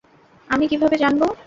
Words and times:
আমি 0.47 0.65
কিভাবে 0.67 0.95
জানবো? 0.97 1.25